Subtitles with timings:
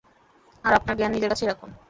[0.63, 1.69] আর আপনার জ্ঞান নিজের কাছেই রাখুন।